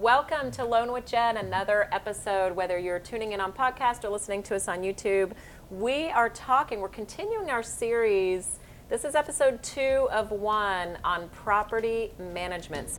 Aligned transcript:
Welcome 0.00 0.50
to 0.52 0.64
Loan 0.64 0.92
with 0.92 1.04
Jen, 1.04 1.36
another 1.36 1.86
episode. 1.92 2.56
Whether 2.56 2.78
you're 2.78 2.98
tuning 2.98 3.32
in 3.32 3.40
on 3.42 3.52
podcast 3.52 4.02
or 4.02 4.08
listening 4.08 4.42
to 4.44 4.56
us 4.56 4.66
on 4.66 4.80
YouTube, 4.80 5.32
we 5.70 6.08
are 6.08 6.30
talking, 6.30 6.80
we're 6.80 6.88
continuing 6.88 7.50
our 7.50 7.62
series. 7.62 8.60
This 8.88 9.04
is 9.04 9.14
episode 9.14 9.62
two 9.62 10.08
of 10.10 10.30
one 10.30 10.96
on 11.04 11.28
property 11.28 12.12
management. 12.18 12.98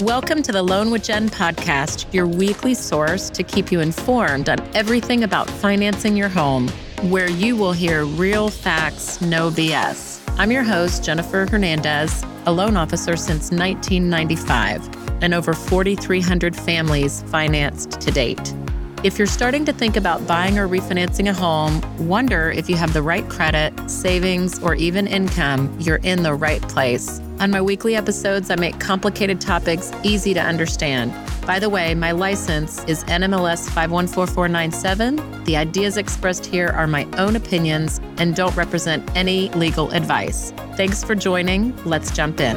Welcome 0.00 0.40
to 0.44 0.52
the 0.52 0.62
Loan 0.62 0.92
with 0.92 1.02
Jen 1.02 1.28
podcast, 1.28 2.14
your 2.14 2.28
weekly 2.28 2.74
source 2.74 3.28
to 3.30 3.42
keep 3.42 3.72
you 3.72 3.80
informed 3.80 4.48
on 4.48 4.60
everything 4.76 5.24
about 5.24 5.50
financing 5.50 6.16
your 6.16 6.28
home, 6.28 6.70
where 7.04 7.30
you 7.30 7.54
will 7.54 7.72
hear 7.72 8.04
real 8.04 8.50
facts, 8.50 9.20
no 9.20 9.50
BS. 9.50 10.20
I'm 10.36 10.50
your 10.50 10.64
host, 10.64 11.04
Jennifer 11.04 11.46
Hernandez, 11.48 12.24
a 12.46 12.52
loan 12.52 12.76
officer 12.76 13.16
since 13.16 13.52
1995, 13.52 15.22
and 15.22 15.32
over 15.32 15.52
4,300 15.52 16.56
families 16.56 17.22
financed 17.28 18.00
to 18.00 18.10
date. 18.10 18.52
If 19.04 19.16
you're 19.16 19.28
starting 19.28 19.64
to 19.66 19.72
think 19.72 19.96
about 19.96 20.26
buying 20.26 20.58
or 20.58 20.66
refinancing 20.66 21.30
a 21.30 21.32
home, 21.32 21.80
wonder 22.08 22.50
if 22.50 22.68
you 22.68 22.74
have 22.74 22.92
the 22.92 23.02
right 23.02 23.28
credit, 23.28 23.72
savings, 23.88 24.60
or 24.60 24.74
even 24.74 25.06
income, 25.06 25.74
you're 25.78 26.00
in 26.02 26.24
the 26.24 26.34
right 26.34 26.62
place. 26.62 27.20
On 27.38 27.52
my 27.52 27.62
weekly 27.62 27.94
episodes, 27.94 28.50
I 28.50 28.56
make 28.56 28.80
complicated 28.80 29.40
topics 29.40 29.92
easy 30.02 30.34
to 30.34 30.40
understand. 30.40 31.12
By 31.48 31.58
the 31.58 31.70
way, 31.70 31.94
my 31.94 32.10
license 32.10 32.84
is 32.84 33.04
NMLS 33.04 33.70
514497. 33.70 35.44
The 35.44 35.56
ideas 35.56 35.96
expressed 35.96 36.44
here 36.44 36.68
are 36.68 36.86
my 36.86 37.08
own 37.16 37.36
opinions 37.36 38.02
and 38.18 38.36
don't 38.36 38.54
represent 38.54 39.10
any 39.16 39.48
legal 39.52 39.90
advice. 39.92 40.52
Thanks 40.76 41.02
for 41.02 41.14
joining. 41.14 41.74
Let's 41.86 42.10
jump 42.10 42.40
in. 42.40 42.54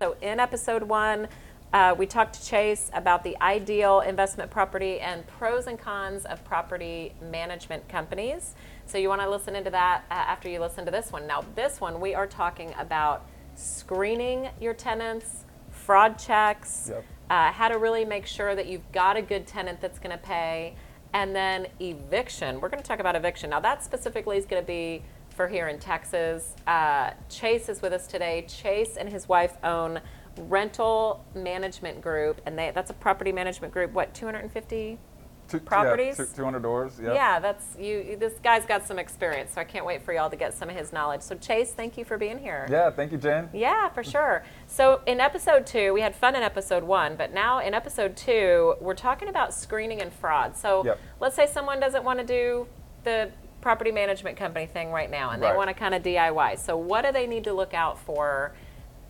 So, 0.00 0.16
in 0.20 0.38
episode 0.38 0.84
one, 0.84 1.26
uh, 1.74 1.92
we 1.98 2.06
talked 2.06 2.34
to 2.34 2.46
Chase 2.46 2.88
about 2.94 3.24
the 3.24 3.36
ideal 3.42 4.00
investment 4.00 4.48
property 4.48 5.00
and 5.00 5.26
pros 5.26 5.66
and 5.66 5.76
cons 5.78 6.24
of 6.24 6.42
property 6.44 7.12
management 7.20 7.86
companies. 7.88 8.54
So, 8.86 8.96
you 8.96 9.08
want 9.08 9.22
to 9.22 9.28
listen 9.28 9.56
into 9.56 9.70
that 9.70 10.04
uh, 10.08 10.14
after 10.14 10.48
you 10.48 10.60
listen 10.60 10.84
to 10.84 10.92
this 10.92 11.10
one. 11.10 11.26
Now, 11.26 11.44
this 11.56 11.80
one, 11.80 12.00
we 12.00 12.14
are 12.14 12.28
talking 12.28 12.72
about 12.78 13.26
screening 13.56 14.50
your 14.60 14.72
tenants, 14.72 15.44
fraud 15.70 16.16
checks, 16.16 16.90
Yep. 16.90 17.04
uh, 17.30 17.50
how 17.50 17.68
to 17.68 17.78
really 17.78 18.04
make 18.04 18.26
sure 18.26 18.54
that 18.54 18.66
you've 18.66 18.90
got 18.92 19.16
a 19.16 19.22
good 19.22 19.44
tenant 19.44 19.80
that's 19.80 19.98
going 19.98 20.12
to 20.16 20.22
pay, 20.22 20.76
and 21.12 21.34
then 21.34 21.66
eviction. 21.80 22.60
We're 22.60 22.68
going 22.68 22.82
to 22.82 22.86
talk 22.86 23.00
about 23.00 23.16
eviction. 23.16 23.50
Now, 23.50 23.60
that 23.60 23.82
specifically 23.82 24.36
is 24.36 24.46
going 24.46 24.62
to 24.62 24.66
be 24.66 25.02
for 25.30 25.48
here 25.48 25.66
in 25.66 25.80
Texas. 25.80 26.54
Uh, 26.68 27.10
Chase 27.28 27.68
is 27.68 27.82
with 27.82 27.92
us 27.92 28.06
today. 28.06 28.44
Chase 28.48 28.96
and 28.96 29.08
his 29.08 29.28
wife 29.28 29.56
own 29.64 30.00
Rental 30.38 31.24
Management 31.34 32.00
Group, 32.00 32.40
and 32.46 32.58
they, 32.58 32.70
that's 32.74 32.90
a 32.90 32.94
property 32.94 33.32
management 33.32 33.72
group. 33.72 33.92
What, 33.92 34.14
250 34.14 34.98
Two, 35.46 35.60
properties? 35.60 36.18
Yeah, 36.18 36.24
two, 36.24 36.36
200 36.36 36.62
doors. 36.62 36.98
Yeah. 37.02 37.12
Yeah, 37.12 37.38
that's 37.38 37.76
you. 37.78 38.16
This 38.18 38.32
guy's 38.42 38.64
got 38.64 38.86
some 38.86 38.98
experience, 38.98 39.52
so 39.52 39.60
I 39.60 39.64
can't 39.64 39.84
wait 39.84 40.02
for 40.02 40.12
y'all 40.14 40.30
to 40.30 40.36
get 40.36 40.54
some 40.54 40.70
of 40.70 40.76
his 40.76 40.92
knowledge. 40.92 41.20
So, 41.20 41.34
Chase, 41.36 41.72
thank 41.72 41.98
you 41.98 42.04
for 42.04 42.16
being 42.16 42.38
here. 42.38 42.66
Yeah, 42.70 42.90
Thank 42.90 43.12
you, 43.12 43.18
Jen. 43.18 43.50
Yeah, 43.52 43.88
for 43.90 44.02
sure. 44.02 44.42
So 44.66 45.02
in 45.06 45.20
episode 45.20 45.66
two, 45.66 45.92
we 45.92 46.00
had 46.00 46.16
fun 46.16 46.34
in 46.34 46.42
episode 46.42 46.82
one, 46.82 47.16
but 47.16 47.34
now 47.34 47.58
in 47.60 47.74
episode 47.74 48.16
two, 48.16 48.74
we're 48.80 48.94
talking 48.94 49.28
about 49.28 49.52
screening 49.52 50.00
and 50.00 50.12
fraud. 50.12 50.56
So 50.56 50.82
Yep. 50.84 50.98
let's 51.20 51.36
say 51.36 51.46
someone 51.46 51.78
doesn't 51.78 52.04
want 52.04 52.20
to 52.20 52.24
do 52.26 52.66
the 53.04 53.30
property 53.60 53.92
management 53.92 54.36
company 54.38 54.66
thing 54.66 54.90
right 54.92 55.10
now, 55.10 55.30
and 55.30 55.42
they 55.42 55.54
want 55.54 55.68
to 55.68 55.74
kind 55.74 55.94
of 55.94 56.02
DIY. 56.02 56.58
So 56.58 56.76
what 56.76 57.04
do 57.04 57.12
they 57.12 57.26
need 57.26 57.44
to 57.44 57.52
look 57.52 57.74
out 57.74 57.98
for? 57.98 58.54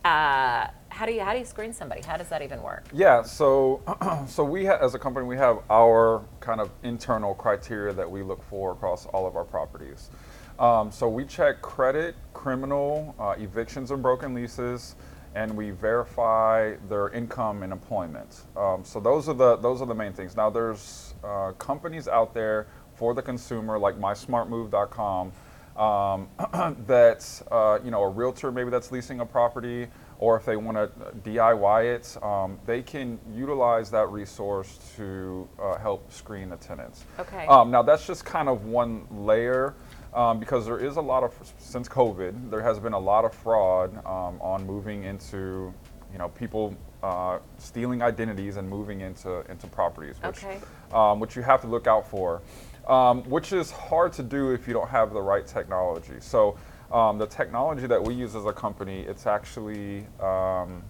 Uh, 0.03 0.67
how 0.95 1.05
do 1.05 1.11
you 1.11 1.19
how 1.19 1.33
do 1.33 1.39
you 1.39 1.45
screen 1.45 1.73
somebody? 1.73 2.01
How 2.01 2.15
does 2.15 2.29
that 2.29 2.41
even 2.41 2.61
work? 2.61 2.85
Yeah. 2.93 3.21
So, 3.21 3.81
so 4.27 4.45
we 4.45 4.65
ha- 4.65 4.79
as 4.81 4.95
a 4.95 4.99
company 4.99 5.25
we 5.25 5.35
have 5.35 5.59
our 5.69 6.23
kind 6.39 6.61
of 6.61 6.71
internal 6.83 7.35
criteria 7.35 7.93
that 7.93 8.09
we 8.09 8.23
look 8.23 8.41
for 8.43 8.71
across 8.71 9.05
all 9.07 9.27
of 9.27 9.35
our 9.35 9.43
properties. 9.43 10.09
Um, 10.57 10.89
so 10.93 11.09
we 11.09 11.25
check 11.25 11.61
credit, 11.61 12.15
criminal, 12.33 13.13
uh, 13.19 13.35
evictions 13.37 13.91
and 13.91 14.01
broken 14.01 14.33
leases, 14.33 14.95
and 15.35 15.53
we 15.53 15.71
verify 15.71 16.75
their 16.87 17.09
income 17.09 17.63
and 17.63 17.73
employment. 17.73 18.43
Um, 18.55 18.85
so 18.85 19.01
those 19.01 19.27
are 19.27 19.33
the 19.33 19.57
those 19.57 19.81
are 19.81 19.87
the 19.87 19.95
main 19.95 20.13
things. 20.13 20.37
Now 20.37 20.49
there's 20.49 21.13
uh, 21.25 21.51
companies 21.57 22.07
out 22.07 22.33
there 22.33 22.67
for 22.95 23.13
the 23.13 23.21
consumer 23.21 23.77
like 23.77 23.99
MySmartMove.com 23.99 25.33
um, 25.75 26.29
that 26.87 27.41
uh, 27.51 27.79
you 27.83 27.91
know 27.91 28.03
a 28.03 28.09
realtor 28.09 28.49
maybe 28.49 28.69
that's 28.69 28.93
leasing 28.93 29.19
a 29.19 29.25
property, 29.25 29.87
or 30.19 30.37
if 30.37 30.45
they 30.45 30.55
want 30.55 30.77
to 30.77 30.89
DIY 31.29 31.95
it, 31.95 32.23
um, 32.23 32.57
they 32.65 32.81
can 32.81 33.19
utilize 33.33 33.91
that 33.91 34.09
resource 34.09 34.79
to 34.95 35.47
uh, 35.61 35.77
help 35.77 36.11
screen 36.11 36.49
the 36.49 36.57
tenants. 36.57 37.05
Okay. 37.19 37.45
Um, 37.47 37.71
now 37.71 37.81
that's 37.81 38.07
just 38.07 38.25
kind 38.25 38.47
of 38.49 38.65
one 38.65 39.05
layer. 39.11 39.75
Um, 40.13 40.39
because 40.39 40.65
there 40.65 40.77
is 40.77 40.95
a 40.95 41.01
lot 41.01 41.23
of 41.23 41.33
since 41.57 41.89
COVID, 41.89 42.49
there 42.49 42.61
has 42.61 42.79
been 42.79 42.93
a 42.93 42.99
lot 42.99 43.25
of 43.25 43.33
fraud 43.33 43.97
um, 44.05 44.39
on 44.39 44.65
moving 44.65 45.03
into, 45.03 45.73
you 46.09 46.17
know, 46.17 46.29
people 46.29 46.73
uh, 47.03 47.39
stealing 47.57 48.01
identities 48.01 48.55
and 48.55 48.69
moving 48.69 49.01
into 49.01 49.41
into 49.51 49.67
properties, 49.67 50.15
which 50.23 50.45
Okay. 50.45 50.57
um, 50.93 51.19
which 51.19 51.35
you 51.35 51.41
have 51.41 51.59
to 51.61 51.67
look 51.67 51.85
out 51.85 52.07
for, 52.07 52.41
um, 52.87 53.23
which 53.29 53.51
is 53.51 53.71
hard 53.71 54.13
to 54.13 54.23
do 54.23 54.51
if 54.51 54.69
you 54.69 54.73
don't 54.73 54.87
have 54.87 55.11
the 55.11 55.21
right 55.21 55.45
technology. 55.45 56.15
So 56.21 56.55
um, 56.91 57.17
the 57.17 57.27
technology 57.27 57.87
that 57.87 58.01
we 58.03 58.13
use 58.13 58.35
as 58.35 58.45
a 58.45 58.53
company, 58.53 59.01
it's 59.01 59.25
actually 59.27 60.05
um, 60.19 60.83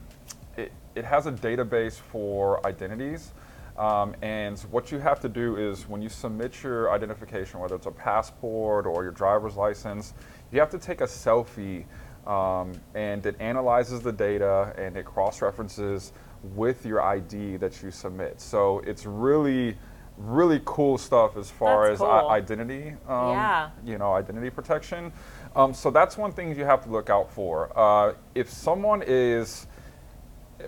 it, 0.57 0.71
it 0.95 1.05
has 1.05 1.25
a 1.27 1.31
database 1.31 1.95
for 1.99 2.65
identities. 2.65 3.31
Um, 3.77 4.15
and 4.21 4.57
what 4.71 4.91
you 4.91 4.99
have 4.99 5.19
to 5.21 5.29
do 5.29 5.57
is 5.57 5.87
when 5.89 6.01
you 6.01 6.07
submit 6.07 6.63
your 6.63 6.91
identification, 6.91 7.59
whether 7.59 7.75
it's 7.75 7.87
a 7.87 7.91
passport 7.91 8.85
or 8.85 9.03
your 9.03 9.11
driver's 9.11 9.55
license, 9.57 10.13
you 10.51 10.59
have 10.61 10.69
to 10.69 10.77
take 10.77 11.01
a 11.01 11.05
selfie 11.05 11.83
um, 12.25 12.71
and 12.93 13.25
it 13.25 13.35
analyzes 13.39 13.99
the 14.01 14.13
data 14.13 14.73
and 14.77 14.95
it 14.95 15.05
cross 15.05 15.41
references 15.41 16.13
with 16.55 16.85
your 16.85 17.01
ID 17.01 17.57
that 17.57 17.83
you 17.83 17.91
submit. 17.91 18.39
So 18.39 18.79
it's 18.87 19.05
really, 19.05 19.75
really 20.17 20.61
cool 20.63 20.97
stuff 20.97 21.35
as 21.35 21.51
far 21.51 21.89
That's 21.89 22.01
as 22.01 22.07
i- 22.07 22.19
cool. 22.21 22.29
identity, 22.29 22.93
um, 23.09 23.29
Yeah. 23.31 23.69
you 23.83 23.97
know, 23.97 24.13
identity 24.13 24.49
protection. 24.51 25.11
Um, 25.55 25.73
so 25.73 25.89
that's 25.89 26.17
one 26.17 26.33
thing 26.33 26.55
you 26.55 26.65
have 26.65 26.83
to 26.83 26.89
look 26.89 27.09
out 27.09 27.31
for. 27.31 27.71
Uh, 27.77 28.13
if 28.35 28.49
someone 28.49 29.01
is, 29.07 29.67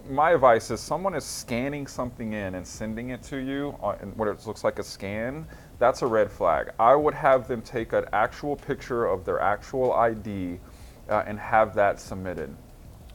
my 0.10 0.32
advice 0.32 0.72
is 0.72 0.80
someone 0.80 1.14
is 1.14 1.26
scanning 1.26 1.88
something 1.88 2.32
in 2.32 2.56
and 2.56 2.66
sending 2.66 3.10
it 3.10 3.22
to 3.24 3.38
you, 3.38 3.76
uh, 3.84 3.98
and 4.00 4.16
what 4.16 4.30
it 4.30 4.48
looks 4.48 4.64
like 4.64 4.80
a 4.80 4.84
scan, 4.84 5.46
that's 5.78 6.04
a 6.04 6.08
red 6.08 6.32
flag. 6.32 6.72
I 6.80 6.96
would 6.96 7.14
have 7.14 7.50
them 7.50 7.62
take 7.62 7.92
an 7.92 8.06
actual 8.14 8.56
picture 8.56 9.06
of 9.06 9.26
their 9.26 9.42
actual 9.42 9.92
ID 9.92 10.60
uh, 11.10 11.24
and 11.28 11.38
have 11.38 11.76
that 11.76 12.00
submitted. 12.00 12.56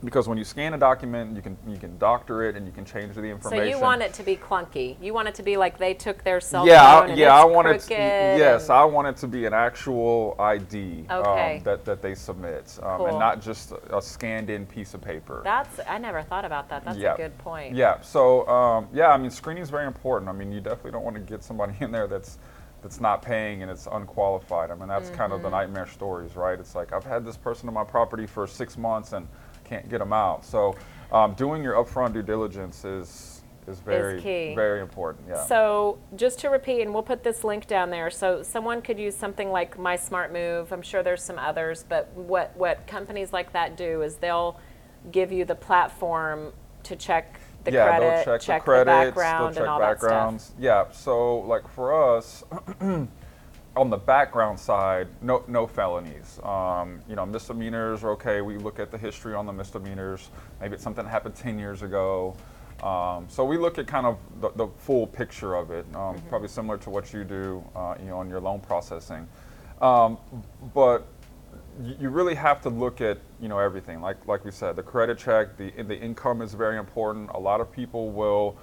Because 0.04 0.26
when 0.28 0.36
you 0.36 0.42
scan 0.44 0.74
a 0.74 0.78
document, 0.78 1.36
you 1.36 1.42
can 1.42 1.56
you 1.66 1.76
can 1.76 1.96
doctor 1.98 2.42
it 2.42 2.56
and 2.56 2.66
you 2.66 2.72
can 2.72 2.84
change 2.84 3.14
the 3.14 3.22
information. 3.22 3.64
So 3.64 3.78
you 3.78 3.80
want 3.80 4.02
it 4.02 4.12
to 4.14 4.24
be 4.24 4.36
clunky. 4.36 4.96
You 5.00 5.14
want 5.14 5.28
it 5.28 5.34
to 5.36 5.44
be 5.44 5.56
like 5.56 5.78
they 5.78 5.94
took 5.94 6.24
their 6.24 6.40
cell 6.40 6.66
yeah, 6.66 7.00
phone 7.00 7.08
I, 7.08 7.12
and 7.12 7.18
yeah, 7.18 7.34
I 7.34 7.44
want 7.44 7.68
it. 7.68 7.80
To, 7.82 7.94
yes, 7.94 8.68
I 8.68 8.82
want 8.84 9.06
it 9.06 9.16
to 9.18 9.28
be 9.28 9.46
an 9.46 9.54
actual 9.54 10.34
ID 10.40 11.06
Okay. 11.08 11.56
um, 11.58 11.62
that 11.62 11.84
that 11.84 12.02
they 12.02 12.16
submit, 12.16 12.78
um, 12.82 12.96
Cool. 12.98 13.06
and 13.06 13.18
not 13.18 13.40
just 13.40 13.70
a, 13.72 13.98
a 13.98 14.02
scanned-in 14.02 14.66
piece 14.66 14.92
of 14.94 15.00
paper. 15.00 15.40
That's 15.44 15.78
I 15.88 15.98
never 15.98 16.22
thought 16.22 16.44
about 16.44 16.68
that. 16.70 16.84
That's 16.84 16.98
Yeah. 16.98 17.14
a 17.14 17.16
good 17.16 17.38
point. 17.38 17.76
Yeah. 17.76 18.00
So 18.00 18.46
um, 18.48 18.88
yeah, 18.92 19.08
I 19.12 19.18
mean, 19.18 19.30
screening 19.30 19.62
is 19.62 19.70
very 19.70 19.86
important. 19.86 20.28
I 20.28 20.32
mean, 20.32 20.50
you 20.50 20.60
definitely 20.60 20.92
don't 20.92 21.04
want 21.04 21.14
to 21.14 21.22
get 21.22 21.44
somebody 21.44 21.74
in 21.80 21.92
there 21.92 22.08
that's 22.08 22.38
that's 22.82 23.00
not 23.00 23.22
paying 23.22 23.62
and 23.62 23.70
it's 23.70 23.86
unqualified. 23.92 24.72
I 24.72 24.74
mean, 24.74 24.88
that's 24.88 25.10
kind 25.10 25.30
Mm-hmm. 25.30 25.32
of 25.34 25.42
the 25.42 25.50
nightmare 25.50 25.86
stories, 25.86 26.34
right? 26.34 26.58
It's 26.58 26.74
like 26.74 26.92
I've 26.92 27.04
had 27.04 27.24
this 27.24 27.36
person 27.36 27.68
on 27.68 27.74
my 27.74 27.84
property 27.84 28.26
for 28.26 28.48
six 28.48 28.76
months 28.76 29.12
and 29.12 29.28
can't 29.72 29.88
get 29.88 29.98
them 29.98 30.12
out. 30.12 30.44
So 30.44 30.76
um, 31.10 31.34
doing 31.34 31.62
your 31.62 31.74
upfront 31.74 32.12
due 32.12 32.22
diligence 32.22 32.84
is 32.84 33.42
is 33.68 33.78
very 33.78 34.20
key. 34.20 34.54
very 34.56 34.80
important. 34.80 35.24
Yeah. 35.28 35.44
So 35.46 35.98
just 36.16 36.40
to 36.40 36.48
repeat, 36.50 36.82
and 36.82 36.92
we'll 36.92 37.04
put 37.04 37.22
this 37.22 37.44
link 37.44 37.68
down 37.68 37.90
there. 37.90 38.10
So 38.10 38.42
someone 38.42 38.82
could 38.82 38.98
use 38.98 39.16
something 39.16 39.50
like 39.50 39.78
My 39.78 39.94
Smart 39.94 40.32
Move. 40.32 40.72
I'm 40.72 40.82
sure 40.82 41.02
there's 41.02 41.22
some 41.22 41.38
others, 41.38 41.84
but 41.88 42.12
what 42.14 42.54
what 42.56 42.86
companies 42.86 43.32
like 43.32 43.52
that 43.52 43.76
do 43.76 44.02
is 44.02 44.16
they'll 44.16 44.60
give 45.10 45.32
you 45.32 45.44
the 45.44 45.54
platform 45.54 46.52
to 46.82 46.96
check 46.96 47.40
the 47.64 47.72
yeah, 47.72 47.86
credit, 47.86 48.24
they'll 48.26 48.38
check, 48.38 48.64
the 48.64 48.70
the 48.70 48.84
credits, 48.84 49.06
background, 49.14 49.44
they'll 49.44 49.52
check 49.52 49.60
and 49.60 49.70
all 49.70 49.78
backgrounds. 49.78 50.52
Yeah, 50.58 50.90
so 50.90 51.38
like 51.38 51.68
for 51.68 52.16
us, 52.16 52.42
on 53.76 53.90
the 53.90 53.96
background 53.96 54.58
side, 54.58 55.08
no 55.22 55.44
no 55.48 55.66
felonies. 55.66 56.38
Um, 56.42 57.00
you 57.08 57.16
know, 57.16 57.24
misdemeanors 57.24 58.04
are 58.04 58.10
okay. 58.10 58.40
We 58.40 58.58
look 58.58 58.78
at 58.78 58.90
the 58.90 58.98
history 58.98 59.34
on 59.34 59.46
the 59.46 59.52
misdemeanors. 59.52 60.30
Maybe 60.60 60.74
it's 60.74 60.82
something 60.82 61.04
that 61.04 61.10
happened 61.10 61.34
10 61.34 61.58
years 61.58 61.82
ago. 61.82 62.36
Um, 62.82 63.26
so 63.28 63.44
we 63.44 63.56
look 63.56 63.78
at 63.78 63.86
kind 63.86 64.06
of 64.06 64.18
the, 64.40 64.50
the 64.56 64.66
full 64.78 65.06
picture 65.06 65.54
of 65.54 65.70
it, 65.70 65.86
um, 65.94 66.16
Mm-hmm. 66.16 66.28
probably 66.28 66.48
similar 66.48 66.78
to 66.78 66.90
what 66.90 67.12
you 67.12 67.24
do, 67.24 67.64
uh, 67.76 67.94
you 68.00 68.06
know, 68.06 68.18
on 68.18 68.28
your 68.28 68.40
loan 68.40 68.60
processing. 68.60 69.26
Um, 69.80 70.18
but 70.74 71.06
you 71.82 72.10
really 72.10 72.34
have 72.34 72.60
to 72.62 72.68
look 72.68 73.00
at 73.00 73.18
you 73.40 73.48
know 73.48 73.58
everything 73.58 74.02
like 74.02 74.26
like 74.26 74.44
we 74.44 74.50
said 74.50 74.76
the 74.76 74.82
credit 74.82 75.16
check 75.16 75.56
the 75.56 75.70
the 75.84 75.98
income 75.98 76.42
is 76.42 76.52
very 76.52 76.76
important 76.78 77.30
a 77.34 77.38
lot 77.38 77.60
of 77.62 77.72
people 77.72 78.10
will 78.10 78.56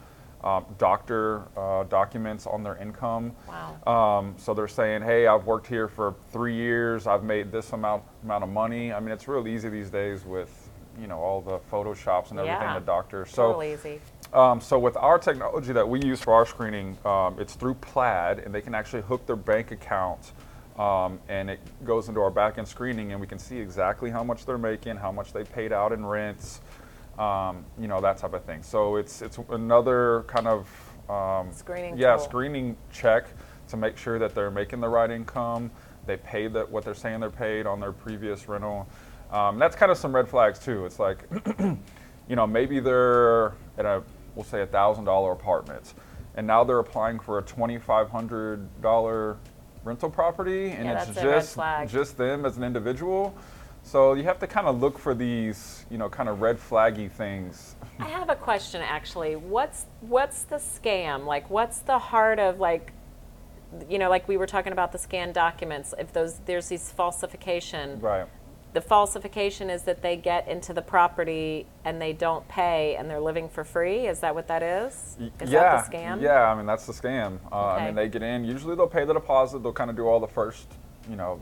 um, 0.44 0.66
doctor 0.78 1.44
uh, 1.58 1.84
documents 1.86 2.48
on 2.48 2.64
their 2.64 2.78
income 2.78 3.34
Wow. 3.48 4.20
um, 4.20 4.36
so 4.38 4.54
they're 4.54 4.68
saying 4.68 5.02
hey 5.02 5.28
i've 5.28 5.46
worked 5.46 5.68
here 5.68 5.88
for 5.88 6.16
three 6.32 6.56
years 6.56 7.08
i've 7.08 7.24
made 7.24 7.52
this 7.52 7.74
amount 7.74 8.04
amount 8.24 8.44
of 8.44 8.50
money 8.50 8.94
i 8.94 9.00
mean 9.00 9.12
it's 9.12 9.28
real 9.28 9.48
easy 9.48 9.70
these 9.70 9.90
days 9.90 10.24
with 10.26 10.70
you 11.00 11.08
know 11.08 11.20
all 11.20 11.42
the 11.42 11.60
photoshops 11.72 12.32
and 12.32 12.40
everything 12.40 12.62
Yeah. 12.62 12.74
to 12.80 12.86
doctor 12.86 13.26
so 13.26 13.48
Totally 13.48 13.74
easy. 13.74 14.00
um, 14.34 14.62
so 14.62 14.80
with 14.80 14.96
our 14.98 15.18
technology 15.20 15.74
that 15.74 15.88
we 15.88 16.02
use 16.02 16.22
for 16.22 16.34
our 16.34 16.46
screening, 16.46 16.98
um, 17.06 17.38
it's 17.40 17.54
through 17.56 17.76
Plaid, 17.76 18.40
and 18.40 18.54
they 18.54 18.62
can 18.62 18.76
actually 18.76 19.02
hook 19.04 19.26
their 19.26 19.36
bank 19.38 19.72
account, 19.72 20.34
um, 20.78 21.20
and 21.30 21.50
it 21.50 21.60
goes 21.86 22.10
into 22.10 22.20
our 22.22 22.30
back-end 22.30 22.68
screening, 22.68 23.12
and 23.14 23.20
we 23.22 23.28
can 23.28 23.40
see 23.40 23.58
exactly 23.58 24.10
how 24.10 24.24
much 24.24 24.46
they're 24.46 24.58
making, 24.58 24.98
how 24.98 25.12
much 25.12 25.32
they 25.34 25.44
paid 25.46 25.72
out 25.72 25.92
in 25.94 26.06
rents, 26.06 26.60
um, 27.20 27.66
you 27.80 27.88
know 27.88 28.02
that 28.02 28.18
type 28.18 28.34
of 28.34 28.44
thing. 28.46 28.64
So 28.64 28.96
it's 28.96 29.22
it's 29.22 29.38
another 29.50 30.24
kind 30.28 30.48
of 30.48 30.68
um, 31.10 31.52
Screening 31.52 31.98
yeah 31.98 32.16
tool. 32.16 32.26
screening 32.26 32.78
check 32.92 33.28
to 33.68 33.78
make 33.78 33.98
sure 33.98 34.18
that 34.18 34.34
they're 34.34 34.50
making 34.52 34.80
the 34.80 34.90
right 34.90 35.12
income, 35.12 35.70
they 36.08 36.18
paid 36.18 36.54
that 36.54 36.70
what 36.72 36.84
they're 36.86 36.96
saying 36.96 37.20
they're 37.20 37.30
paid 37.30 37.68
on 37.68 37.80
their 37.80 37.92
previous 37.92 38.48
rental. 38.48 38.88
Um, 39.32 39.60
that's 39.60 39.76
kind 39.76 39.92
of 39.92 39.98
some 39.98 40.16
red 40.16 40.28
flags 40.28 40.58
too. 40.58 40.86
It's 40.86 40.98
like 40.98 41.20
you 41.60 42.36
know, 42.36 42.48
maybe 42.48 42.80
they're 42.80 43.54
at 43.78 43.86
a, 43.86 44.02
we'll 44.36 44.46
say 44.46 44.62
a 44.62 44.68
thousand 44.68 45.06
dollar 45.06 45.32
apartment, 45.34 45.94
and 46.36 46.48
now 46.48 46.64
they're 46.64 46.80
applying 46.80 47.20
for 47.20 47.38
a 47.40 47.42
twenty 47.42 47.78
five 47.78 48.10
hundred 48.10 48.68
dollar 48.82 49.38
rental 49.84 50.10
property, 50.10 50.70
and 50.72 50.86
Yeah, 50.86 50.98
it's 50.98 51.06
that's 51.08 51.18
a 51.18 51.28
red 51.28 51.42
just 51.42 51.92
just 51.92 52.18
them 52.18 52.46
as 52.46 52.58
an 52.58 52.64
individual. 52.64 53.36
So 53.84 54.14
you 54.14 54.24
have 54.24 54.40
to 54.40 54.48
kind 54.48 54.68
of 54.68 54.80
look 54.80 55.00
for 55.00 55.16
these, 55.16 55.86
you 55.90 55.98
know, 55.98 56.10
kind 56.10 56.30
of 56.30 56.42
red 56.42 56.58
flaggy 56.58 57.10
things. 57.10 57.76
I 58.00 58.08
have 58.08 58.30
a 58.30 58.36
question 58.36 58.82
actually. 58.82 59.36
What's 59.36 59.86
what's 60.02 60.44
the 60.44 60.58
scam? 60.58 61.26
Like 61.26 61.50
what's 61.50 61.80
the 61.80 61.98
heart 61.98 62.40
of 62.40 62.60
like 62.60 62.94
you 63.90 64.00
know, 64.00 64.10
like 64.10 64.28
we 64.28 64.38
were 64.38 64.48
talking 64.48 64.74
about 64.74 64.92
the 64.92 64.98
scanned 64.98 65.34
documents, 65.34 65.94
if 65.98 66.12
those 66.14 66.40
there's 66.46 66.68
these 66.70 66.92
falsification. 66.92 68.00
Right. 68.00 68.28
The 68.72 68.82
falsification 68.82 69.72
is 69.72 69.82
that 69.84 70.04
they 70.04 70.16
get 70.16 70.48
into 70.48 70.74
the 70.74 70.82
property 70.84 71.66
and 71.86 72.00
they 72.00 72.14
don't 72.14 72.48
pay 72.48 72.96
and 72.98 73.10
they're 73.10 73.20
living 73.20 73.50
for 73.50 73.64
free. 73.64 74.06
Is 74.06 74.20
that 74.20 74.36
what 74.36 74.48
that 74.48 74.62
is? 74.62 75.18
Is 75.42 75.50
yeah, 75.50 75.78
that 75.78 75.92
the 75.92 75.98
scam? 75.98 76.22
Yeah, 76.22 76.52
I 76.52 76.56
mean 76.56 76.68
that's 76.68 76.86
the 76.86 76.94
scam. 76.94 77.40
Uh, 77.52 77.66
I 77.66 77.86
mean 77.86 77.96
they 77.96 78.08
get 78.08 78.22
in. 78.22 78.46
Usually 78.46 78.76
they'll 78.76 78.88
pay 78.88 79.06
the 79.06 79.14
deposit. 79.14 79.64
They'll 79.64 79.74
kind 79.74 79.90
of 79.90 79.96
do 79.96 80.08
all 80.08 80.20
the 80.20 80.28
first, 80.28 80.68
you 81.10 81.16
know, 81.16 81.40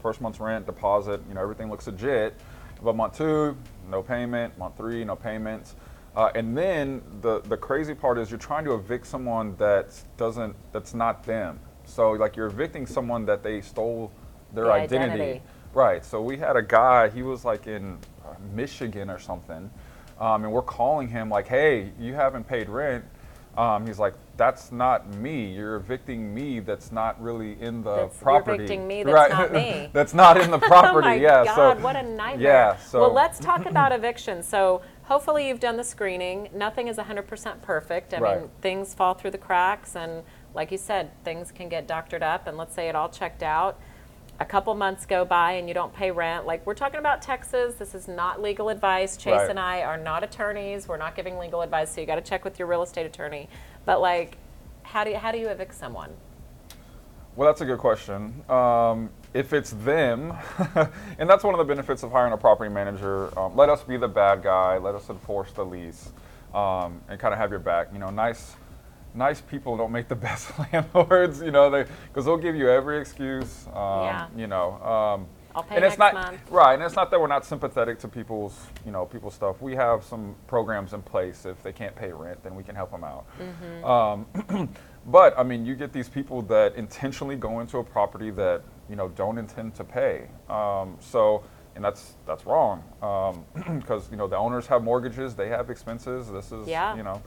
first 0.00 0.20
month's 0.20 0.40
rent, 0.40 0.66
deposit. 0.66 1.20
You 1.28 1.34
know 1.34 1.40
everything 1.42 1.70
looks 1.70 1.86
legit. 1.86 2.34
But 2.82 2.94
month 2.96 3.16
two, 3.16 3.56
no 3.90 4.02
payment. 4.02 4.56
Month 4.58 4.76
three, 4.76 5.04
no 5.04 5.16
payments. 5.16 5.74
Uh, 6.14 6.30
and 6.34 6.56
then 6.56 7.02
the 7.20 7.40
the 7.40 7.56
crazy 7.56 7.94
part 7.94 8.18
is 8.18 8.30
you're 8.30 8.38
trying 8.38 8.64
to 8.64 8.74
evict 8.74 9.06
someone 9.06 9.54
that 9.56 9.88
doesn't 10.16 10.54
that's 10.72 10.94
not 10.94 11.22
them. 11.24 11.58
So 11.84 12.12
like 12.12 12.36
you're 12.36 12.46
evicting 12.46 12.86
someone 12.86 13.26
that 13.26 13.42
they 13.42 13.60
stole 13.60 14.10
their 14.52 14.64
The 14.64 14.72
identity. 14.72 15.22
identity. 15.22 15.42
Right. 15.74 16.04
So 16.04 16.22
we 16.22 16.36
had 16.38 16.56
a 16.56 16.62
guy. 16.62 17.08
He 17.10 17.22
was 17.22 17.44
like 17.44 17.66
in 17.66 17.98
uh, 18.24 18.34
Michigan 18.54 19.10
or 19.10 19.18
something, 19.18 19.70
um, 20.18 20.44
and 20.44 20.52
we're 20.52 20.62
calling 20.62 21.08
him 21.08 21.28
like, 21.28 21.46
"Hey, 21.46 21.92
you 22.00 22.14
haven't 22.14 22.44
paid 22.48 22.68
rent." 22.70 23.04
Um, 23.56 23.86
he's 23.86 23.98
like, 23.98 24.14
"That's 24.36 24.70
not 24.70 25.08
me. 25.14 25.46
You're 25.46 25.76
evicting 25.76 26.34
me. 26.34 26.60
That's 26.60 26.92
not 26.92 27.20
really 27.22 27.56
in 27.60 27.82
the 27.82 27.90
That's- 27.90 28.14
you're 28.14 28.22
property. 28.22 28.64
evicting 28.64 28.86
me, 28.86 29.02
that's 29.02 29.32
not 29.32 29.52
me." 29.52 29.90
that's 29.94 30.14
not 30.14 30.36
in 30.40 30.50
the 30.50 30.58
property. 30.58 31.20
Yes. 31.20 31.46
Oh 31.56 31.56
my 31.56 31.56
yeah. 31.56 31.56
God, 31.56 31.76
so 31.78 31.82
what 31.82 31.96
a 31.96 32.02
nightmare. 32.02 32.46
Yeah. 32.46 32.76
So 32.76 33.00
well, 33.00 33.12
let's 33.12 33.38
talk 33.38 33.64
about 33.74 33.92
eviction. 33.92 34.42
So 34.42 34.82
hopefully 35.04 35.48
you've 35.48 35.60
done 35.60 35.76
the 35.76 35.84
screening. 35.84 36.48
Nothing 36.54 36.88
is 36.88 36.98
100% 36.98 37.62
perfect. 37.62 38.12
I 38.12 38.18
Right. 38.18 38.40
mean, 38.40 38.50
things 38.60 38.92
fall 38.94 39.14
through 39.14 39.30
the 39.30 39.38
cracks, 39.38 39.96
and 39.96 40.22
like 40.54 40.70
you 40.70 40.78
said, 40.78 41.10
things 41.24 41.50
can 41.50 41.68
get 41.68 41.86
doctored 41.86 42.22
up. 42.22 42.46
And 42.46 42.56
let's 42.58 42.74
say 42.74 42.88
it 42.88 42.94
all 42.94 43.08
checked 43.08 43.42
out. 43.42 43.78
A 44.38 44.44
couple 44.44 44.74
months 44.74 45.06
go 45.06 45.24
by 45.24 45.52
and 45.52 45.66
you 45.66 45.72
don't 45.72 45.94
pay 45.94 46.10
rent. 46.10 46.44
Like 46.46 46.66
we're 46.66 46.74
talking 46.74 46.98
about 47.00 47.22
Texas. 47.22 47.76
This 47.76 47.94
is 47.94 48.06
not 48.06 48.42
legal 48.42 48.68
advice. 48.68 49.16
Chase 49.16 49.32
Right. 49.32 49.50
and 49.50 49.58
I 49.58 49.82
are 49.82 49.96
not 49.96 50.22
attorneys. 50.22 50.86
We're 50.88 50.98
not 50.98 51.16
giving 51.16 51.38
legal 51.38 51.62
advice, 51.62 51.90
so 51.94 52.00
you 52.02 52.06
got 52.06 52.16
to 52.16 52.20
check 52.20 52.44
with 52.44 52.58
your 52.58 52.68
real 52.68 52.82
estate 52.82 53.06
attorney. 53.06 53.48
But 53.86 54.00
like, 54.02 54.36
how 54.82 55.04
do 55.04 55.10
you, 55.10 55.16
how 55.16 55.32
do 55.32 55.38
you 55.38 55.48
evict 55.48 55.74
someone? 55.74 56.10
Well, 57.34 57.48
that's 57.48 57.60
a 57.62 57.64
good 57.64 57.78
question. 57.78 58.42
Um, 58.50 59.10
if 59.32 59.52
it's 59.52 59.70
them, 59.70 60.32
and 61.18 61.28
that's 61.28 61.44
one 61.44 61.54
of 61.54 61.58
the 61.58 61.64
benefits 61.64 62.02
of 62.02 62.10
hiring 62.12 62.32
a 62.32 62.36
property 62.36 62.70
manager, 62.72 63.36
um, 63.38 63.56
let 63.56 63.68
us 63.70 63.82
be 63.84 63.96
the 63.96 64.08
bad 64.08 64.42
guy, 64.42 64.76
let 64.78 64.94
us 64.94 65.08
enforce 65.10 65.50
the 65.52 65.64
lease, 65.64 66.12
um, 66.54 67.00
and 67.08 67.18
kind 67.20 67.34
of 67.34 67.38
have 67.40 67.50
your 67.50 67.58
back. 67.58 67.88
You 67.92 67.98
know, 67.98 68.08
nice, 68.10 68.56
nice 69.16 69.40
people 69.40 69.76
don't 69.76 69.92
make 69.92 70.08
the 70.08 70.14
best 70.28 70.50
landlords. 70.72 71.40
You 71.40 71.50
know, 71.50 71.70
they 71.70 71.84
because 72.08 72.24
they'll 72.26 72.36
give 72.36 72.54
you 72.56 72.68
every 72.68 73.00
excuse. 73.00 73.66
Um, 73.68 73.74
Yeah. 73.74 74.26
You 74.36 74.46
know. 74.46 74.74
Um, 74.82 75.26
I'll 75.54 75.62
pay 75.62 75.76
and 75.76 75.84
it's 75.86 75.96
next 75.96 76.14
not 76.14 76.32
month. 76.32 76.50
right, 76.50 76.74
and 76.74 76.82
it's 76.82 76.96
not 76.96 77.10
that 77.10 77.18
we're 77.18 77.28
not 77.28 77.46
sympathetic 77.46 77.98
to 78.00 78.08
people's, 78.08 78.66
you 78.84 78.92
know, 78.92 79.06
people's 79.06 79.32
stuff. 79.32 79.62
We 79.62 79.74
have 79.74 80.04
some 80.04 80.34
programs 80.46 80.92
in 80.92 81.00
place. 81.00 81.46
If 81.46 81.62
they 81.62 81.72
can't 81.72 81.96
pay 81.96 82.12
rent, 82.12 82.44
then 82.44 82.54
we 82.54 82.62
can 82.62 82.74
help 82.74 82.90
them 82.90 83.02
out. 83.04 83.24
Mm-hmm. 83.40 83.84
Um, 84.52 84.68
but 85.06 85.38
I 85.38 85.42
mean, 85.42 85.64
you 85.64 85.74
get 85.74 85.94
these 85.94 86.10
people 86.10 86.42
that 86.42 86.74
intentionally 86.74 87.36
go 87.36 87.60
into 87.60 87.78
a 87.78 87.84
property 87.84 88.28
that 88.32 88.64
you 88.90 88.96
know 88.96 89.08
don't 89.08 89.38
intend 89.38 89.74
to 89.76 89.84
pay. 89.84 90.28
Um, 90.50 90.98
so, 91.00 91.42
and 91.74 91.82
that's 91.82 92.16
that's 92.26 92.44
wrong 92.44 92.84
because 93.80 94.10
you 94.10 94.18
know 94.18 94.26
the 94.28 94.36
owners 94.36 94.66
have 94.66 94.82
mortgages, 94.82 95.34
they 95.34 95.48
have 95.48 95.70
expenses. 95.70 96.30
This 96.30 96.52
is 96.52 96.68
Yeah. 96.68 96.94
you 96.96 97.02
know. 97.02 97.22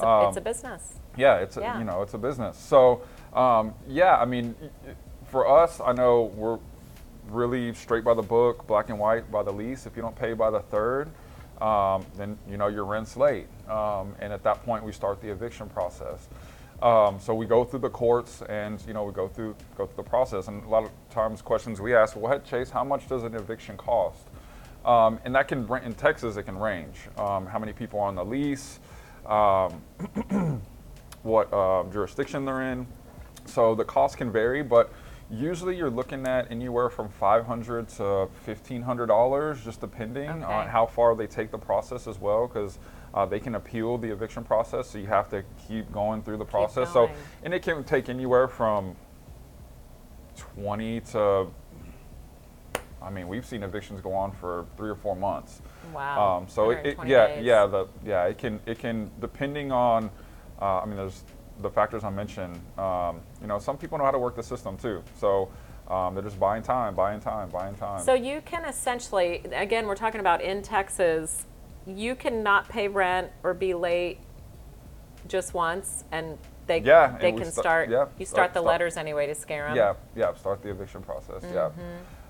It's 0.00 0.04
a, 0.04 0.08
um, 0.08 0.28
it's 0.28 0.36
a 0.38 0.40
business. 0.40 0.94
yeah, 1.16 1.36
it's 1.36 1.56
a, 1.56 1.60
Yeah. 1.60 1.78
you 1.78 1.84
know 1.84 2.00
it's 2.02 2.14
a 2.14 2.18
business. 2.18 2.56
So 2.56 3.02
um, 3.34 3.74
yeah, 3.86 4.16
I 4.16 4.24
mean, 4.24 4.54
for 5.30 5.46
us, 5.46 5.80
I 5.84 5.92
know 5.92 6.32
we're 6.34 6.58
really 7.28 7.72
straight 7.74 8.02
by 8.02 8.14
the 8.14 8.22
book, 8.22 8.66
black 8.66 8.88
and 8.88 8.98
white 8.98 9.30
by 9.30 9.42
the 9.42 9.52
lease. 9.52 9.86
If 9.86 9.94
you 9.96 10.02
don't 10.02 10.16
pay 10.16 10.32
by 10.32 10.50
the 10.50 10.60
third, 10.60 11.10
um, 11.60 12.04
then 12.16 12.38
you 12.48 12.56
know 12.56 12.68
your 12.68 12.84
rent's 12.84 13.16
late, 13.16 13.46
um, 13.68 14.14
and 14.20 14.32
at 14.32 14.42
that 14.44 14.64
point 14.64 14.84
we 14.84 14.92
start 14.92 15.20
the 15.20 15.28
eviction 15.30 15.68
process. 15.68 16.28
Um, 16.82 17.20
so 17.20 17.34
we 17.34 17.44
go 17.44 17.62
through 17.62 17.80
the 17.80 17.90
courts, 17.90 18.40
and 18.48 18.82
you 18.86 18.94
know 18.94 19.04
we 19.04 19.12
go 19.12 19.28
through 19.28 19.54
go 19.76 19.84
through 19.86 20.02
the 20.02 20.08
process. 20.08 20.48
And 20.48 20.64
a 20.64 20.68
lot 20.68 20.84
of 20.84 20.90
times, 21.10 21.42
questions 21.42 21.78
we 21.78 21.94
ask, 21.94 22.16
"What, 22.16 22.44
Chase? 22.46 22.70
How 22.70 22.84
much 22.84 23.06
does 23.06 23.22
an 23.22 23.34
eviction 23.34 23.76
cost?" 23.76 24.26
Um, 24.84 25.20
and 25.26 25.34
that 25.34 25.46
can 25.46 25.70
in 25.84 25.92
Texas 25.92 26.38
it 26.38 26.44
can 26.44 26.58
range. 26.58 26.96
Um, 27.18 27.44
how 27.44 27.58
many 27.58 27.74
people 27.74 28.00
are 28.00 28.06
on 28.08 28.14
the 28.14 28.24
lease? 28.24 28.80
Um, 29.26 29.82
what 31.22 31.52
uh, 31.52 31.84
jurisdiction 31.92 32.44
they're 32.44 32.62
in. 32.72 32.86
So 33.44 33.74
the 33.74 33.84
cost 33.84 34.16
can 34.16 34.30
vary, 34.30 34.62
but 34.62 34.90
usually 35.30 35.76
you're 35.76 35.90
looking 35.90 36.26
at 36.26 36.50
anywhere 36.50 36.88
from 36.88 37.08
500 37.08 37.88
to 37.90 38.02
1500 38.44 39.06
dollars, 39.06 39.62
just 39.64 39.80
depending 39.80 40.28
on 40.44 40.66
how 40.68 40.86
far 40.86 41.14
they 41.14 41.26
take 41.26 41.50
the 41.50 41.58
process 41.58 42.06
as 42.06 42.18
well, 42.18 42.46
because 42.46 42.78
uh, 43.14 43.26
they 43.26 43.40
can 43.40 43.54
appeal 43.56 43.98
the 43.98 44.10
eviction 44.10 44.44
process. 44.44 44.88
So 44.90 44.98
you 44.98 45.06
have 45.06 45.28
to 45.30 45.42
keep 45.68 45.90
going 45.92 46.22
through 46.22 46.38
the 46.38 46.44
process. 46.44 46.92
So 46.92 47.06
and 47.44 47.52
it 47.54 47.62
can 47.62 47.84
take 47.84 48.08
anywhere 48.08 48.48
from 48.48 48.96
20 50.36 51.00
to 51.00 51.46
I 53.02 53.10
mean, 53.10 53.28
we've 53.28 53.46
seen 53.46 53.62
evictions 53.62 54.00
go 54.00 54.12
on 54.12 54.32
for 54.32 54.66
three 54.76 54.90
or 54.90 54.94
four 54.94 55.16
months. 55.16 55.62
Wow. 55.92 56.38
Um, 56.38 56.48
so 56.48 56.70
it, 56.70 56.84
it, 56.84 56.98
yeah, 57.06 57.26
days. 57.28 57.44
yeah, 57.44 57.66
the 57.66 57.86
yeah, 58.04 58.24
it 58.26 58.38
can 58.38 58.60
it 58.66 58.78
can 58.78 59.10
depending 59.20 59.72
on, 59.72 60.10
uh, 60.60 60.80
I 60.80 60.86
mean, 60.86 60.96
there's 60.96 61.24
the 61.60 61.70
factors 61.70 62.04
I 62.04 62.10
mentioned. 62.10 62.60
Um, 62.78 63.20
you 63.40 63.46
know, 63.46 63.58
some 63.58 63.76
people 63.76 63.98
know 63.98 64.04
how 64.04 64.10
to 64.10 64.18
work 64.18 64.36
the 64.36 64.42
system 64.42 64.76
too, 64.76 65.02
so 65.18 65.48
um, 65.88 66.14
they're 66.14 66.22
just 66.22 66.38
buying 66.38 66.62
time, 66.62 66.94
buying 66.94 67.20
time, 67.20 67.48
buying 67.48 67.74
time. 67.74 68.02
So 68.02 68.14
you 68.14 68.40
can 68.42 68.64
essentially, 68.64 69.42
again, 69.52 69.86
we're 69.86 69.96
talking 69.96 70.20
about 70.20 70.40
in 70.42 70.62
Texas, 70.62 71.46
you 71.86 72.14
cannot 72.14 72.68
pay 72.68 72.86
rent 72.88 73.30
or 73.42 73.54
be 73.54 73.74
late 73.74 74.18
just 75.26 75.54
once, 75.54 76.04
and 76.12 76.38
they 76.66 76.80
Yeah, 76.80 77.16
they 77.20 77.32
can 77.32 77.50
sta- 77.50 77.60
start. 77.62 77.90
yeah, 77.90 78.06
you 78.18 78.24
start- 78.24 78.28
start 78.28 78.54
the 78.54 78.60
start- 78.60 78.66
letters 78.66 78.96
anyway 78.96 79.26
to 79.26 79.34
scare 79.34 79.68
them. 79.68 79.76
yeah, 79.76 79.94
yeah, 80.14 80.34
start 80.34 80.62
the 80.62 80.70
eviction 80.70 81.02
process. 81.02 81.42
Yeah. 81.52 81.70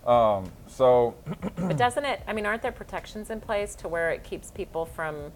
Um, 0.07 0.50
so 0.66 1.14
But 1.57 1.76
doesn't 1.76 2.04
it? 2.04 2.23
I 2.26 2.33
mean, 2.33 2.47
aren't 2.47 2.62
there 2.62 2.73
protections 2.73 3.30
in 3.30 3.40
place 3.40 3.75
to 3.76 3.88
where 3.88 4.11
it 4.11 4.25
keeps 4.25 4.50
people 4.50 4.87
from? 4.87 5.33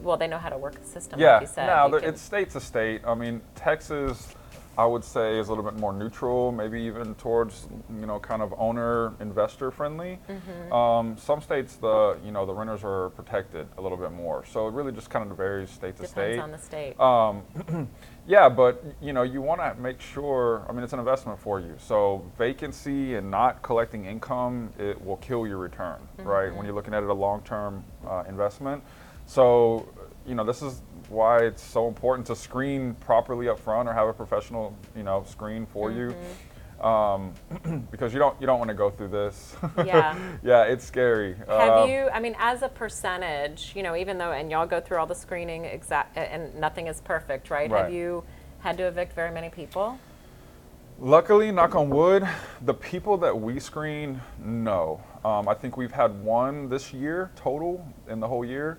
Well, 0.00 0.16
they 0.16 0.26
know 0.26 0.38
how 0.38 0.48
to 0.48 0.58
work 0.58 0.74
the 0.80 0.86
system, 0.86 1.20
yeah, 1.20 1.34
like 1.34 1.40
you 1.42 1.46
said. 1.48 1.66
now 1.66 1.86
You 1.86 1.92
there- 1.92 2.00
can- 2.00 2.08
it's 2.10 2.22
state 2.22 2.50
to 2.50 2.60
state. 2.60 3.02
I 3.06 3.14
mean, 3.14 3.40
Texas. 3.54 4.34
I 4.78 4.84
would 4.84 5.04
say 5.04 5.38
is 5.38 5.48
a 5.48 5.50
little 5.50 5.64
bit 5.64 5.80
more 5.80 5.92
neutral, 5.92 6.52
maybe 6.52 6.80
even 6.82 7.14
towards 7.14 7.66
you 7.98 8.06
know 8.06 8.18
kind 8.18 8.42
of 8.42 8.54
owner 8.58 9.14
investor 9.20 9.70
friendly. 9.70 10.18
Mm-hmm. 10.28 10.72
Um, 10.72 11.16
some 11.16 11.40
states 11.40 11.76
the 11.76 12.18
you 12.24 12.30
know 12.30 12.44
the 12.44 12.52
renters 12.52 12.82
are 12.84 13.10
protected 13.10 13.66
a 13.78 13.80
little 13.80 13.96
bit 13.96 14.12
more, 14.12 14.44
so 14.44 14.68
it 14.68 14.74
really 14.74 14.92
just 14.92 15.08
kind 15.08 15.30
of 15.30 15.36
varies 15.36 15.70
state 15.70 15.96
to 15.96 16.02
Depends 16.02 16.12
state. 16.12 16.38
on 16.38 16.50
the 16.50 16.58
state. 16.58 17.00
Um, 17.00 17.88
yeah, 18.26 18.48
but 18.48 18.84
you 19.00 19.12
know, 19.12 19.22
you 19.22 19.40
want 19.40 19.60
to 19.60 19.74
make 19.80 20.00
sure. 20.00 20.66
I 20.68 20.72
mean, 20.72 20.84
it's 20.84 20.92
an 20.92 20.98
investment 20.98 21.40
for 21.40 21.58
you. 21.58 21.74
So 21.78 22.30
vacancy 22.36 23.14
and 23.14 23.30
not 23.30 23.62
collecting 23.62 24.04
income, 24.04 24.70
it 24.78 25.02
will 25.02 25.16
kill 25.16 25.46
your 25.46 25.58
return, 25.58 26.00
right? 26.18 26.54
When 26.54 26.66
you're 26.66 26.74
looking 26.74 26.92
at 26.92 27.02
it 27.02 27.08
a 27.08 27.14
long-term 27.14 27.84
uh, 28.06 28.24
investment. 28.28 28.82
So, 29.26 29.88
you 30.26 30.34
know, 30.34 30.44
this 30.44 30.62
is 30.62 30.82
why 31.08 31.38
it's 31.38 31.62
so 31.62 31.88
important 31.88 32.26
to 32.26 32.36
screen 32.36 32.94
properly 32.94 33.48
up 33.48 33.58
front 33.58 33.88
or 33.88 33.92
have 33.92 34.08
a 34.08 34.12
professional, 34.12 34.76
you 34.96 35.02
know, 35.02 35.24
screen 35.28 35.66
for 35.66 35.92
you. 35.92 36.14
Um, 36.80 37.32
because 37.90 38.12
you 38.12 38.18
don't 38.18 38.38
you 38.38 38.46
don't 38.46 38.58
want 38.58 38.68
to 38.68 38.74
go 38.74 38.90
through 38.90 39.08
this. 39.08 39.56
Yeah. 39.78 40.18
yeah, 40.42 40.64
it's 40.64 40.84
scary. 40.84 41.34
Have 41.48 41.70
Um, 41.70 41.88
you, 41.88 42.10
I 42.12 42.20
mean, 42.20 42.36
as 42.38 42.62
a 42.62 42.68
percentage, 42.68 43.72
you 43.74 43.82
know, 43.82 43.96
even 43.96 44.18
though, 44.18 44.32
and 44.32 44.50
y'all 44.50 44.66
go 44.66 44.80
through 44.80 44.98
all 44.98 45.06
the 45.06 45.14
screening 45.14 45.64
exact, 45.64 46.16
and 46.18 46.54
nothing 46.54 46.86
is 46.88 47.00
perfect, 47.00 47.48
right? 47.48 47.70
Have 47.70 47.92
you 47.92 48.24
had 48.58 48.76
to 48.76 48.84
evict 48.84 49.14
very 49.14 49.30
many 49.30 49.48
people? 49.48 49.98
Luckily, 50.98 51.50
knock 51.52 51.74
on 51.74 51.90
wood, 51.90 52.26
the 52.62 52.74
people 52.74 53.18
that 53.18 53.38
we 53.38 53.60
screen, 53.60 54.20
no. 54.42 55.02
Um, 55.26 55.48
I 55.48 55.54
think 55.54 55.76
we've 55.76 55.90
had 55.90 56.22
one 56.22 56.68
this 56.68 56.92
year 56.92 57.32
total 57.34 57.84
in 58.08 58.20
the 58.20 58.28
whole 58.28 58.44
year 58.44 58.78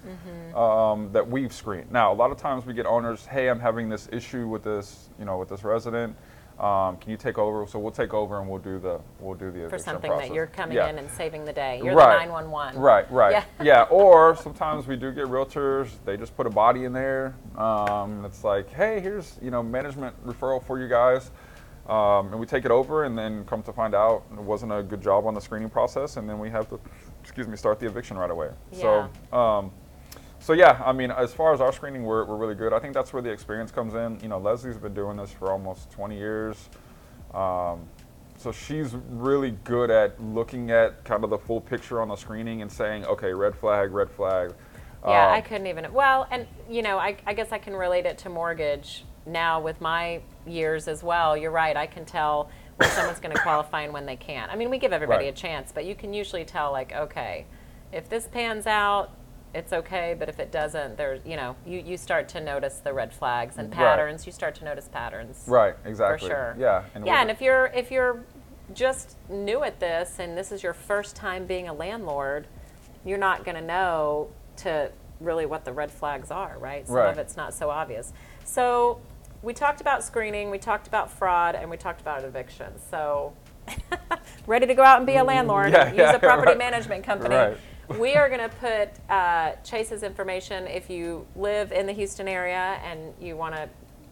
um, 0.56 1.12
that 1.12 1.28
we've 1.30 1.52
screened. 1.52 1.92
Now, 1.92 2.14
a 2.14 2.16
lot 2.16 2.32
of 2.32 2.38
times 2.38 2.66
we 2.66 2.74
get 2.74 2.86
owners, 2.86 3.26
hey, 3.26 3.50
I'm 3.50 3.60
having 3.60 3.90
this 3.90 4.08
issue 4.14 4.48
with 4.48 4.64
this, 4.64 5.10
you 5.20 5.26
know, 5.26 5.38
with 5.38 5.50
this 5.50 5.66
resident. 5.66 6.16
Um, 6.58 6.96
can 6.98 7.12
you 7.12 7.18
take 7.18 7.38
over? 7.38 7.68
So 7.68 7.80
we'll 7.80 7.92
take 7.92 8.14
over 8.14 8.40
and 8.40 8.50
we'll 8.50 8.62
do 8.62 8.80
the 8.80 9.00
we'll 9.20 9.36
do 9.36 9.52
the 9.52 9.70
For 9.70 9.78
something 9.78 10.10
process. 10.10 10.30
that 10.30 10.34
you're 10.34 10.48
coming 10.48 10.78
Yeah. 10.78 10.88
in 10.90 10.98
and 10.98 11.12
saving 11.12 11.44
the 11.44 11.54
day. 11.54 11.82
You're 11.84 11.94
Right. 11.96 12.14
the 12.26 12.26
911. 12.34 12.82
Right, 12.82 13.12
right. 13.12 13.32
Yeah. 13.34 13.44
Yeah. 13.62 13.84
Or 13.92 14.36
sometimes 14.38 14.88
we 14.88 14.96
do 14.96 15.12
get 15.12 15.26
realtors. 15.26 15.90
They 16.06 16.16
just 16.18 16.36
put 16.38 16.48
a 16.48 16.50
body 16.50 16.86
in 16.86 16.94
there. 16.94 17.36
Um, 17.58 18.24
it's 18.26 18.44
like, 18.46 18.70
hey, 18.72 19.02
here's 19.02 19.38
you 19.42 19.52
know 19.52 19.62
management 19.62 20.16
referral 20.26 20.64
for 20.64 20.80
you 20.80 20.88
guys, 20.88 21.30
um, 21.88 22.28
and 22.28 22.40
we 22.40 22.46
take 22.46 22.66
it 22.66 22.72
over, 22.72 23.06
and 23.06 23.18
then 23.18 23.46
come 23.46 23.64
to 23.64 23.74
find 23.74 23.96
out 23.96 24.24
it 24.32 24.40
wasn't 24.40 24.72
a 24.74 24.84
good 24.84 25.02
job 25.02 25.26
on 25.26 25.34
the 25.34 25.42
screening 25.42 25.70
process, 25.70 26.18
and 26.18 26.30
then 26.30 26.40
we 26.40 26.50
have 26.50 26.70
to, 26.70 26.80
excuse 27.22 27.48
me, 27.48 27.56
start 27.56 27.80
the 27.80 27.86
eviction 27.86 28.18
right 28.18 28.32
away. 28.32 28.50
So. 28.72 29.10
Um, 29.38 29.72
so 30.40 30.54
yeah, 30.54 30.82
I 30.86 30.94
mean, 30.94 31.10
as 31.12 31.34
far 31.34 31.52
as 31.52 31.62
our 31.62 31.74
screening, 31.74 32.04
we're, 32.04 32.24
we're 32.24 32.38
really 32.38 32.54
good. 32.54 32.72
I 32.72 32.80
think 32.80 32.94
that's 32.94 33.12
where 33.12 33.24
the 33.24 33.32
experience 33.32 33.72
comes 33.72 33.96
in. 33.96 34.20
You 34.22 34.30
know, 34.30 34.38
Leslie's 34.38 34.78
been 34.78 34.94
doing 34.94 35.18
this 35.18 35.32
for 35.32 35.52
almost 35.52 35.90
20 35.92 36.16
years. 36.16 36.70
Um, 37.34 37.88
so 38.38 38.52
she's 38.52 38.96
really 39.10 39.52
good 39.64 39.90
at 39.90 40.22
looking 40.22 40.70
at 40.70 41.04
kind 41.04 41.24
of 41.24 41.32
the 41.32 41.40
full 41.40 41.60
picture 41.60 42.02
on 42.02 42.08
the 42.08 42.16
screening 42.16 42.62
and 42.62 42.72
saying, 42.72 43.06
okay, 43.06 43.34
red 43.34 43.56
flag, 43.56 43.92
red 43.92 44.12
flag. 44.12 44.54
Yeah, 45.04 45.28
Um, 45.28 45.34
I 45.34 45.42
couldn't 45.42 45.68
even. 45.68 45.92
Well, 45.92 46.28
and 46.30 46.46
you 46.70 46.84
know, 46.84 46.98
I, 46.98 47.18
I 47.26 47.34
guess 47.34 47.52
I 47.52 47.58
can 47.58 47.76
relate 47.76 48.06
it 48.06 48.20
to 48.20 48.30
mortgage 48.30 49.06
now 49.26 49.60
with 49.60 49.82
my 49.82 50.22
years 50.48 50.88
as 50.88 51.04
well. 51.04 51.36
You're 51.38 51.52
right. 51.52 51.76
I 51.76 51.88
can 51.88 52.06
tell 52.06 52.50
when 52.78 52.90
someone's 52.92 53.20
going 53.20 53.36
to 53.36 53.42
qualify 53.42 53.82
and 53.84 53.94
when 53.94 54.06
they 54.06 54.16
can't. 54.16 54.52
I 54.52 54.56
mean, 54.56 54.70
we 54.70 54.78
give 54.78 54.94
everybody 54.94 55.26
Right. 55.26 55.34
a 55.34 55.38
chance, 55.38 55.72
but 55.72 55.86
you 55.86 55.96
can 55.96 56.14
usually 56.14 56.46
tell, 56.46 56.72
like, 56.72 56.94
okay, 56.94 57.46
if 57.92 58.08
this 58.10 58.28
pans 58.28 58.68
out, 58.68 59.10
it's 59.54 59.74
okay. 59.74 60.16
But 60.18 60.30
if 60.30 60.40
it 60.40 60.52
doesn't, 60.52 60.98
there's, 60.98 61.22
you 61.26 61.36
know, 61.38 61.56
you, 61.66 61.80
you 61.80 61.98
start 61.98 62.28
to 62.30 62.40
notice 62.42 62.80
the 62.80 62.94
red 62.94 63.14
flags 63.14 63.58
and 63.58 63.70
Right. 63.70 63.78
patterns. 63.78 64.26
You 64.26 64.32
start 64.32 64.56
to 64.56 64.66
notice 64.66 64.88
patterns. 64.90 65.44
Right, 65.48 65.76
exactly. 65.86 66.30
For 66.30 66.36
sure. 66.36 66.56
Yeah. 66.60 66.84
yeah, 67.04 67.22
and 67.22 67.32
if 67.32 67.42
you're 67.42 67.68
if 67.68 67.90
you're 67.90 68.24
just 68.74 69.16
new 69.30 69.64
at 69.64 69.80
this 69.80 70.20
and 70.20 70.38
this 70.38 70.52
is 70.52 70.62
your 70.62 70.74
first 70.74 71.16
time 71.16 71.46
being 71.46 71.68
a 71.70 71.74
landlord, 71.74 72.46
you're 73.06 73.18
not 73.18 73.46
going 73.46 73.56
to 73.56 73.62
know 73.64 74.28
to 74.58 74.92
really 75.22 75.46
what 75.46 75.64
the 75.66 75.72
red 75.72 75.90
flags 75.90 76.30
are, 76.30 76.58
right? 76.60 76.86
Some 76.86 76.98
Right. 76.98 77.10
of 77.10 77.18
it's 77.18 77.38
not 77.38 77.54
so 77.54 77.70
obvious. 77.70 78.12
So 78.44 79.00
we 79.42 79.54
talked 79.54 79.82
about 79.82 80.04
screening, 80.04 80.50
we 80.50 80.58
talked 80.58 80.88
about 80.88 81.12
fraud, 81.12 81.56
and 81.56 81.70
we 81.70 81.78
talked 81.78 82.02
about 82.02 82.24
evictions. 82.24 82.82
So 82.90 83.34
ready 84.48 84.66
to 84.66 84.74
go 84.74 84.84
out 84.84 84.98
and 84.98 85.06
be 85.08 85.18
a 85.18 85.24
landlord, 85.24 85.72
Yeah, 85.72 85.88
use 85.90 85.98
yeah, 85.98 86.14
a 86.14 86.20
property 86.20 86.50
right. 86.50 86.58
management 86.58 87.04
company. 87.04 87.36
Right. 87.36 87.58
We 87.98 88.16
are 88.16 88.28
going 88.28 88.42
to 88.50 88.56
put 88.58 88.90
uh, 89.10 89.54
Chase's 89.64 90.04
information 90.04 90.68
if 90.68 90.90
you 90.90 91.26
live 91.36 91.72
in 91.72 91.86
the 91.86 91.94
Houston 91.94 92.28
area 92.28 92.80
and 92.84 93.14
you 93.22 93.38
want 93.38 93.56
to 93.56 93.70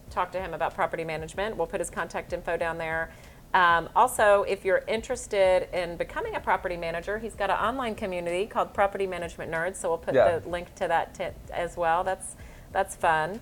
talk 0.09 0.31
to 0.31 0.39
him 0.39 0.53
about 0.53 0.73
property 0.73 1.03
management. 1.03 1.57
We'll 1.57 1.67
put 1.67 1.81
his 1.81 1.89
contact 1.89 2.31
info 2.31 2.55
down 2.55 2.77
there. 2.77 3.11
Um, 3.53 3.89
also, 3.95 4.43
if 4.43 4.63
you're 4.63 4.83
interested 4.87 5.67
in 5.73 5.97
becoming 5.97 6.35
a 6.35 6.39
property 6.39 6.77
manager, 6.77 7.19
he's 7.19 7.35
got 7.35 7.49
an 7.49 7.57
online 7.57 7.95
community 7.95 8.45
called 8.45 8.73
Property 8.73 9.07
Management 9.07 9.51
Nerds. 9.51 9.77
So 9.77 9.89
we'll 9.89 9.97
put 9.97 10.13
Yeah. 10.13 10.39
the 10.39 10.49
link 10.49 10.73
to 10.75 10.87
that 10.87 11.13
t- 11.13 11.27
as 11.51 11.75
well. 11.77 12.03
That's 12.03 12.35
that's 12.71 12.95
fun. 12.95 13.39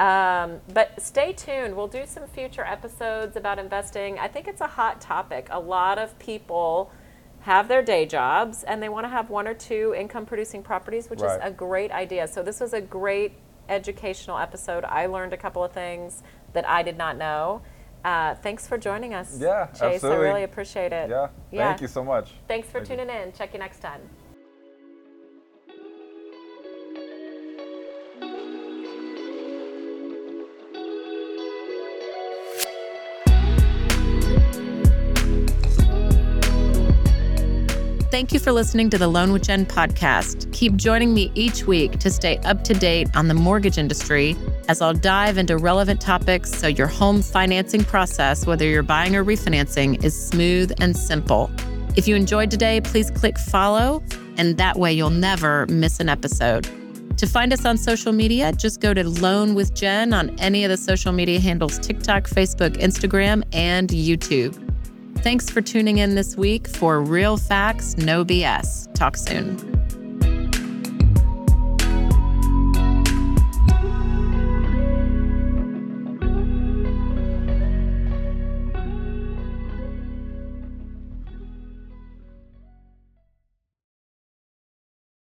Um, 0.00 0.60
but 0.72 1.00
stay 1.00 1.32
tuned. 1.32 1.76
We'll 1.76 1.86
do 1.86 2.04
some 2.06 2.26
future 2.26 2.64
episodes 2.64 3.36
about 3.36 3.58
investing. 3.58 4.18
I 4.18 4.26
think 4.28 4.48
it's 4.48 4.60
a 4.60 4.66
hot 4.66 5.00
topic. 5.00 5.46
A 5.50 5.60
lot 5.60 5.98
of 5.98 6.18
people 6.18 6.90
have 7.40 7.68
their 7.68 7.82
day 7.82 8.06
jobs 8.06 8.64
and 8.64 8.82
they 8.82 8.88
want 8.88 9.04
to 9.04 9.08
have 9.08 9.30
one 9.30 9.46
or 9.46 9.54
two 9.54 9.94
income 9.96 10.26
producing 10.26 10.62
properties, 10.62 11.08
which 11.10 11.20
Right. 11.20 11.38
is 11.38 11.46
a 11.46 11.50
great 11.50 11.92
idea. 11.92 12.26
So 12.26 12.42
this 12.42 12.58
was 12.60 12.72
a 12.72 12.80
great 12.80 13.32
educational 13.68 14.38
episode. 14.38 14.84
I 14.84 15.06
learned 15.06 15.32
a 15.32 15.36
couple 15.36 15.62
of 15.62 15.70
things 15.72 16.22
that 16.54 16.68
I 16.68 16.82
did 16.82 16.96
not 16.98 17.16
know. 17.16 17.62
Uh, 18.04 18.34
thanks 18.36 18.66
for 18.66 18.76
joining 18.76 19.14
us, 19.14 19.38
Yeah, 19.40 19.66
Chase. 19.68 19.82
absolutely. 19.82 20.26
I 20.26 20.28
really 20.30 20.42
appreciate 20.42 20.92
it. 20.92 21.08
yeah. 21.08 21.28
Yeah. 21.50 21.68
Thank 21.68 21.82
you 21.82 21.88
so 21.88 22.02
much. 22.04 22.32
Thanks 22.48 22.66
for 22.68 22.80
Thank 22.80 22.90
you. 22.90 22.96
tuning 23.06 23.16
in. 23.22 23.32
Check 23.32 23.52
you 23.52 23.58
next 23.58 23.78
time. 23.80 24.00
Thank 38.14 38.32
you 38.32 38.38
for 38.38 38.52
listening 38.52 38.90
to 38.90 38.96
the 38.96 39.08
Loan 39.08 39.32
with 39.32 39.42
Jen 39.42 39.66
podcast. 39.66 40.52
Keep 40.52 40.76
joining 40.76 41.12
me 41.12 41.32
each 41.34 41.66
week 41.66 41.98
to 41.98 42.12
stay 42.12 42.38
up 42.44 42.62
to 42.62 42.72
date 42.72 43.08
on 43.16 43.26
the 43.26 43.34
mortgage 43.34 43.76
industry 43.76 44.36
as 44.68 44.80
I'll 44.80 44.94
dive 44.94 45.36
into 45.36 45.58
relevant 45.58 46.00
topics 46.00 46.52
so 46.52 46.68
your 46.68 46.86
home 46.86 47.22
financing 47.22 47.82
process, 47.82 48.46
whether 48.46 48.64
you're 48.64 48.84
buying 48.84 49.16
or 49.16 49.24
refinancing, 49.24 50.04
is 50.04 50.14
smooth 50.28 50.72
and 50.78 50.96
simple. 50.96 51.50
If 51.96 52.06
you 52.06 52.14
enjoyed 52.14 52.52
today, 52.52 52.80
please 52.80 53.10
click 53.10 53.36
follow, 53.36 54.00
and 54.36 54.58
that 54.58 54.78
way 54.78 54.92
you'll 54.92 55.10
never 55.10 55.66
miss 55.66 55.98
an 55.98 56.08
episode. 56.08 56.68
To 57.16 57.26
find 57.26 57.52
us 57.52 57.64
on 57.64 57.76
social 57.76 58.12
media, 58.12 58.52
just 58.52 58.80
go 58.80 58.94
to 58.94 59.02
Loan 59.02 59.56
with 59.56 59.74
Jen 59.74 60.12
on 60.12 60.38
any 60.38 60.62
of 60.62 60.70
the 60.70 60.76
social 60.76 61.10
media 61.10 61.40
handles 61.40 61.80
TikTok, 61.80 62.28
Facebook, 62.28 62.76
Instagram, 62.76 63.42
and 63.52 63.88
YouTube. 63.88 64.63
Thanks 65.24 65.48
for 65.48 65.62
tuning 65.62 65.96
in 65.96 66.16
this 66.16 66.36
week 66.36 66.68
for 66.68 67.00
Real 67.00 67.38
Facts, 67.38 67.96
No 67.96 68.26
BS. 68.26 68.92
Talk 68.92 69.16
soon. 69.16 69.73